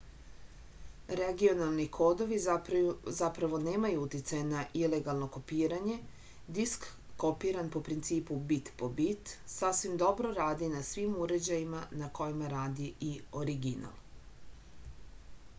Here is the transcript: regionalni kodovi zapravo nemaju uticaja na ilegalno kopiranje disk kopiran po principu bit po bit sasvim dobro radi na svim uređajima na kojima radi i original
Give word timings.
regionalni 1.17 1.83
kodovi 1.97 2.37
zapravo 3.17 3.59
nemaju 3.65 4.05
uticaja 4.05 4.47
na 4.47 4.63
ilegalno 4.79 5.27
kopiranje 5.35 5.97
disk 6.59 6.87
kopiran 7.25 7.69
po 7.77 7.83
principu 7.91 8.39
bit 8.53 8.73
po 8.81 8.91
bit 9.03 9.35
sasvim 9.59 10.01
dobro 10.07 10.35
radi 10.41 10.71
na 10.77 10.83
svim 10.91 11.15
uređajima 11.29 11.83
na 12.03 12.13
kojima 12.21 12.51
radi 12.57 12.93
i 13.13 13.15
original 13.45 14.03